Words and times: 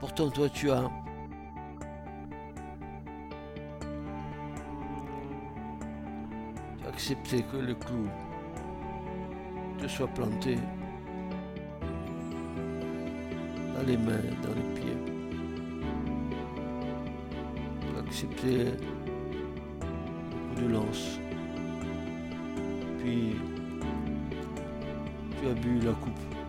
Pourtant, 0.00 0.30
toi, 0.30 0.48
tu 0.48 0.70
as 0.70 0.88
accepté 6.86 7.42
que 7.42 7.56
le 7.56 7.74
clou 7.74 8.06
te 9.78 9.88
soit 9.88 10.06
planté 10.08 10.56
dans 13.74 13.86
les 13.86 13.96
mains, 13.96 14.22
dans 14.42 14.54
les 14.54 14.80
pieds. 14.80 14.96
Tu 17.80 17.96
as 17.96 18.00
accepté 18.00 18.64
le 18.64 18.70
coup 20.54 20.60
de 20.60 20.66
lance. 20.68 21.18
Puis 22.98 23.36
tu 25.40 25.48
as 25.48 25.54
bu 25.54 25.78
la 25.80 25.92
coupe. 25.92 26.47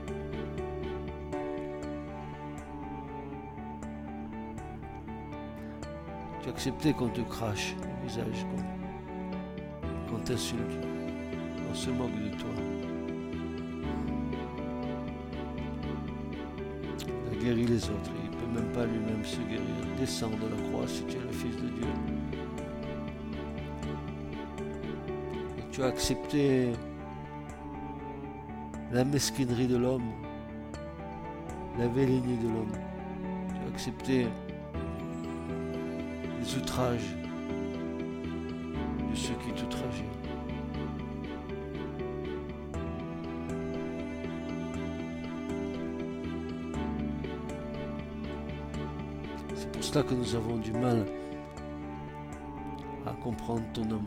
Accepté 6.49 6.93
qu'on 6.93 7.09
te 7.09 7.21
crache 7.21 7.75
au 7.79 8.05
visage, 8.05 8.45
qu'on 8.49 10.09
qu'on 10.09 10.19
t'insulte, 10.23 10.77
qu'on 11.67 11.75
se 11.75 11.89
moque 11.91 12.15
de 12.15 12.29
toi. 12.37 12.49
Il 17.07 17.37
a 17.37 17.41
guéri 17.41 17.65
les 17.65 17.83
autres, 17.85 18.11
il 18.23 18.31
ne 18.31 18.35
peut 18.35 18.61
même 18.61 18.71
pas 18.73 18.85
lui-même 18.85 19.23
se 19.23 19.37
guérir. 19.41 19.61
Descends 19.99 20.29
de 20.29 20.47
la 20.47 20.69
croix 20.69 20.87
si 20.87 21.03
tu 21.05 21.17
es 21.17 21.21
le 21.21 21.31
Fils 21.31 21.55
de 21.55 21.69
Dieu. 21.69 21.87
Et 25.59 25.63
tu 25.71 25.83
as 25.83 25.87
accepté 25.87 26.71
la 28.91 29.05
mesquinerie 29.05 29.67
de 29.67 29.77
l'homme, 29.77 30.11
la 31.77 31.87
vélénie 31.87 32.37
de 32.37 32.47
l'homme. 32.47 32.73
Tu 33.49 33.61
as 33.65 33.67
accepté 33.73 34.27
outrages 36.57 37.15
de 39.09 39.15
ceux 39.15 39.33
qui 39.35 39.51
t'outrageaient. 39.51 40.05
C'est 49.55 49.71
pour 49.71 49.83
cela 49.83 50.03
que 50.03 50.13
nous 50.13 50.35
avons 50.35 50.57
du 50.57 50.71
mal 50.71 51.05
à 53.05 53.11
comprendre 53.23 53.63
ton 53.73 53.83
amour. 53.83 53.99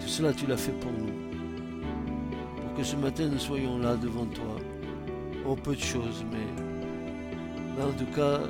Tout 0.00 0.08
cela, 0.08 0.32
tu 0.32 0.46
l'as 0.46 0.56
fait 0.56 0.72
pour 0.72 0.92
nous. 0.92 1.33
Que 2.76 2.82
ce 2.82 2.96
matin, 2.96 3.28
nous 3.30 3.38
soyons 3.38 3.78
là 3.78 3.96
devant 3.96 4.26
toi. 4.26 4.56
Oh, 5.46 5.54
peu 5.54 5.74
de 5.74 5.80
choses, 5.80 6.24
mais, 6.30 7.82
en 7.82 7.92
tout 7.92 8.10
cas, 8.14 8.40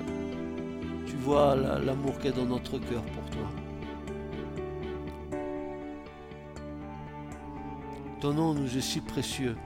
tu 1.06 1.16
vois 1.16 1.54
la- 1.56 1.78
l'amour 1.78 2.16
qu'il 2.18 2.30
y 2.30 2.32
a 2.32 2.36
dans 2.36 2.46
notre 2.46 2.78
cœur 2.78 3.02
pour 3.02 3.24
toi. 3.30 3.48
Ton 8.20 8.32
nom 8.32 8.54
nous 8.54 8.76
est 8.78 8.80
si 8.80 9.00
précieux. 9.00 9.56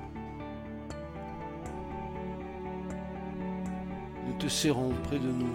Nous 4.26 4.32
te 4.38 4.48
serrons 4.48 4.92
près 5.04 5.18
de 5.18 5.28
nous. 5.28 5.46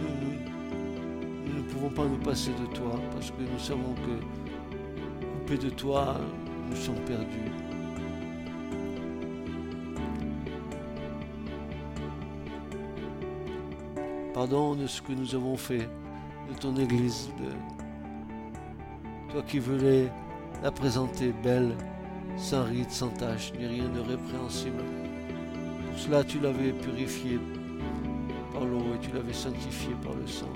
Nous, 0.00 1.54
ne 1.56 1.62
pouvons 1.62 1.88
pas 1.90 2.04
nous 2.04 2.18
passer 2.18 2.50
de 2.50 2.66
toi 2.74 3.00
parce 3.12 3.30
que 3.30 3.40
nous 3.40 3.58
savons 3.58 3.94
que 4.04 5.24
coupés 5.38 5.58
de 5.58 5.70
toi, 5.70 6.16
nous 6.74 6.80
sommes 6.80 7.04
perdus. 7.06 7.52
Pardon 14.32 14.74
de 14.74 14.86
ce 14.86 15.00
que 15.00 15.12
nous 15.12 15.34
avons 15.34 15.56
fait 15.56 15.88
de 16.48 16.58
ton 16.60 16.76
Église, 16.76 17.30
toi 19.30 19.42
qui 19.42 19.60
voulais 19.60 20.10
la 20.62 20.72
présenter 20.72 21.32
belle, 21.44 21.76
sans 22.36 22.64
ride, 22.64 22.90
sans 22.90 23.10
tache, 23.10 23.52
ni 23.56 23.66
rien 23.66 23.88
de 23.88 24.00
répréhensible. 24.00 24.82
Pour 25.90 25.98
cela, 25.98 26.24
tu 26.24 26.40
l'avais 26.40 26.72
purifiée 26.72 27.38
par 28.52 28.64
l'eau 28.64 28.82
et 28.96 28.98
tu 29.00 29.12
l'avais 29.12 29.32
sanctifiée 29.32 29.94
par 30.02 30.14
le 30.14 30.26
sang. 30.26 30.52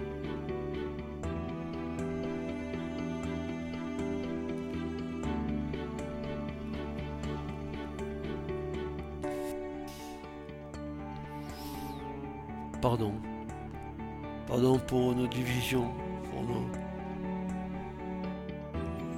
Pardon. 12.81 13.13
Pardon 14.47 14.79
pour 14.79 15.13
nos 15.15 15.27
divisions, 15.27 15.91
pour 16.31 16.43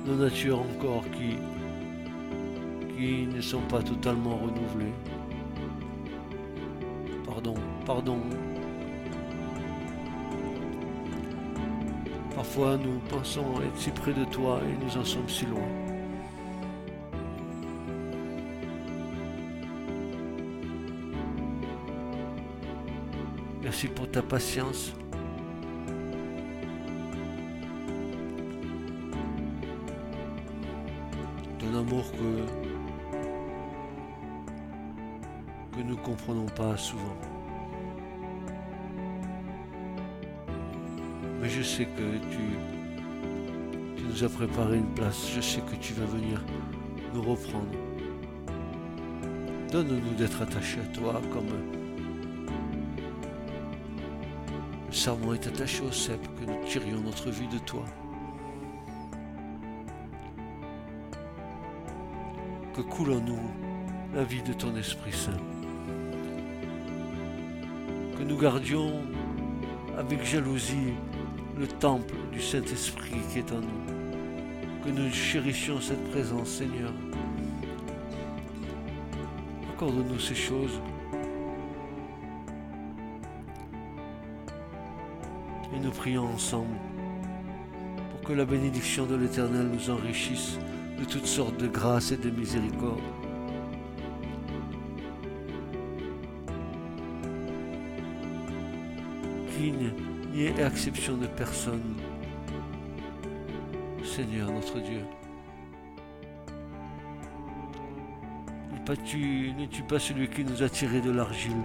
nos, 0.07 0.17
natures 0.17 0.61
encore 0.61 1.05
qui 1.11 1.37
ne 3.27 3.41
sont 3.41 3.63
pas 3.69 3.83
totalement 3.83 4.37
renouvelées. 4.37 4.95
Pardon, 7.27 7.55
pardon. 7.85 8.21
Parfois 12.35 12.79
nous 12.79 12.99
pensons 13.11 13.61
être 13.63 13.77
si 13.77 13.91
près 13.91 14.15
de 14.15 14.25
toi 14.25 14.63
et 14.65 14.85
nous 14.85 14.97
en 14.97 15.05
sommes 15.05 15.29
si 15.29 15.45
loin. 15.45 15.90
Merci 23.63 23.89
pour 23.89 24.11
ta 24.11 24.23
patience. 24.23 24.93
Ton 31.59 31.79
amour 31.79 32.11
que, 32.13 32.47
que 35.77 35.83
nous 35.83 35.95
ne 35.95 36.01
comprenons 36.01 36.47
pas 36.47 36.75
souvent. 36.79 37.17
Mais 41.41 41.51
je 41.51 41.63
sais 41.63 41.85
que 41.85 42.17
tu, 42.31 42.39
tu 43.97 44.03
nous 44.05 44.25
as 44.25 44.29
préparé 44.31 44.79
une 44.79 44.95
place. 44.95 45.31
Je 45.35 45.43
sais 45.43 45.61
que 45.61 45.77
tu 45.77 45.93
vas 45.93 46.07
venir 46.07 46.43
nous 47.13 47.23
reprendre. 47.23 47.69
Donne-nous 49.71 50.15
d'être 50.15 50.41
attachés 50.41 50.81
à 50.81 50.97
toi 50.97 51.21
comme 51.31 51.80
serment 55.01 55.33
est 55.33 55.47
attaché 55.47 55.81
au 55.81 55.91
cep, 55.91 56.21
que 56.39 56.45
nous 56.45 56.63
tirions 56.67 57.01
notre 57.01 57.31
vie 57.31 57.49
de 57.49 57.57
toi. 57.57 57.87
Que 62.75 62.83
coule 62.83 63.13
en 63.13 63.21
nous 63.21 63.41
la 64.15 64.25
vie 64.25 64.43
de 64.43 64.53
ton 64.53 64.77
Esprit 64.77 65.15
Saint? 65.15 65.41
Que 68.19 68.23
nous 68.25 68.37
gardions 68.37 69.01
avec 69.97 70.23
jalousie 70.23 70.93
le 71.57 71.67
temple 71.67 72.17
du 72.31 72.43
Saint-Esprit 72.43 73.23
qui 73.33 73.39
est 73.39 73.53
en 73.53 73.61
nous. 73.61 74.85
Que 74.85 74.91
nous 74.91 75.11
chérissions 75.11 75.81
cette 75.81 76.11
présence, 76.11 76.51
Seigneur. 76.51 76.93
Accorde-nous 79.73 80.21
ces 80.21 80.35
choses. 80.35 80.79
Et 85.75 85.79
nous 85.79 85.91
prions 85.91 86.25
ensemble 86.25 86.77
pour 88.11 88.29
que 88.29 88.33
la 88.33 88.45
bénédiction 88.45 89.07
de 89.07 89.15
l'Éternel 89.15 89.69
nous 89.73 89.91
enrichisse 89.91 90.59
de 90.99 91.05
toutes 91.05 91.27
sortes 91.27 91.57
de 91.59 91.69
grâces 91.69 92.13
et 92.13 92.17
de 92.17 92.31
miséricordes. 92.31 93.01
Qu'il 99.57 99.95
n'y 100.33 100.43
ait 100.45 100.67
exception 100.67 101.17
de 101.17 101.27
personne. 101.27 101.95
Seigneur 104.05 104.51
notre 104.51 104.81
Dieu. 104.81 105.03
Ne 108.91 109.67
tue 109.67 109.85
pas 109.85 110.01
celui 110.01 110.29
qui 110.29 110.45
nous 110.45 110.65
a 110.65 110.69
tiré 110.69 111.01
de 111.01 111.13
l'argile, 111.13 111.63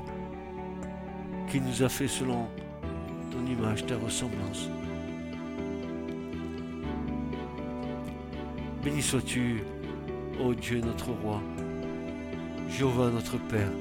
qui 1.49 1.59
nous 1.59 1.81
a 1.81 1.89
fait 1.89 2.07
selon 2.07 2.47
ton 3.35 3.45
image, 3.45 3.85
ta 3.85 3.97
ressemblance. 3.97 4.69
Béni 8.83 9.01
sois-tu, 9.01 9.63
ô 10.39 10.53
Dieu 10.53 10.79
notre 10.79 11.11
roi, 11.11 11.41
Jéhovah 12.69 13.09
notre 13.09 13.37
Père. 13.37 13.71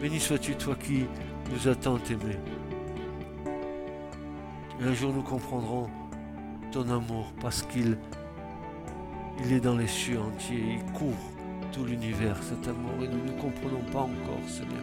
Béni 0.00 0.20
sois-tu, 0.20 0.54
toi 0.54 0.76
qui 0.76 1.06
nous 1.50 1.68
as 1.68 1.74
tant 1.74 1.98
aimés. 2.10 2.38
Un 4.80 4.92
jour 4.92 5.12
nous 5.12 5.22
comprendrons 5.22 5.88
ton 6.70 6.88
amour 6.90 7.32
parce 7.40 7.62
qu'il 7.62 7.96
Il 9.44 9.52
est 9.52 9.60
dans 9.60 9.76
les 9.76 9.86
cieux 9.86 10.20
entiers, 10.20 10.78
il 10.78 10.92
couvre 10.92 11.30
tout 11.72 11.84
l'univers, 11.84 12.36
cet 12.42 12.66
amour, 12.66 12.92
et 13.02 13.08
nous 13.08 13.24
ne 13.24 13.40
comprenons 13.40 13.82
pas 13.92 14.00
encore, 14.00 14.48
Seigneur. 14.48 14.82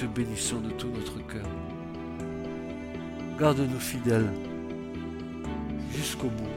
Te 0.00 0.06
bénissons 0.06 0.60
de 0.60 0.70
tout 0.70 0.88
notre 0.88 1.18
cœur. 1.26 1.46
Garde-nous 3.38 3.78
fidèles 3.78 4.30
jusqu'au 5.94 6.28
bout. 6.28 6.56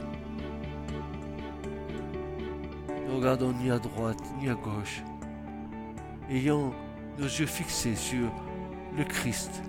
Ne 2.88 3.14
regardons 3.14 3.52
ni 3.52 3.70
à 3.70 3.78
droite 3.78 4.22
ni 4.40 4.48
à 4.48 4.54
gauche, 4.54 5.02
ayant 6.30 6.72
nos 7.18 7.26
yeux 7.26 7.44
fixés 7.44 7.96
sur 7.96 8.32
le 8.96 9.04
Christ, 9.04 9.62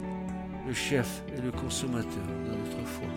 le 0.66 0.74
chef 0.74 1.22
et 1.38 1.42
le 1.42 1.51
consommateur 1.51 2.27
de 2.45 2.51
notre 2.51 2.88
foi. 2.88 3.10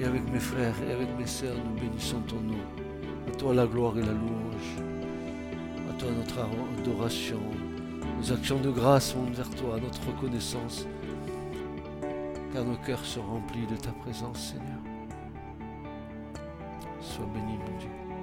Et 0.00 0.04
avec 0.06 0.22
mes 0.32 0.40
frères 0.40 0.76
et 0.88 0.92
avec 0.92 1.08
mes 1.18 1.26
sœurs, 1.26 1.56
nous 1.62 1.78
bénissons 1.78 2.20
ton 2.20 2.40
nom. 2.40 2.64
À 3.28 3.32
toi 3.32 3.52
la 3.52 3.66
gloire 3.66 3.98
et 3.98 4.02
la 4.02 4.12
louange. 4.12 4.78
À 5.90 5.92
toi 5.98 6.08
notre 6.10 6.38
adoration, 6.80 7.40
nos 8.16 8.32
actions 8.32 8.58
de 8.58 8.70
grâce 8.70 9.14
vont 9.14 9.30
vers 9.30 9.50
toi, 9.50 9.78
notre 9.80 10.06
reconnaissance, 10.06 10.86
car 12.52 12.64
nos 12.64 12.76
cœurs 12.76 13.04
sont 13.04 13.22
remplis 13.22 13.66
de 13.66 13.76
ta 13.76 13.90
présence, 13.92 14.52
Seigneur. 14.52 14.78
Sois 17.00 17.26
béni, 17.34 17.58
mon 17.58 17.78
Dieu. 17.78 18.13